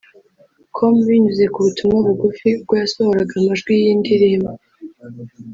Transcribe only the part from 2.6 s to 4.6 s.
yasohoraga amajwi y'iyi ndirimbo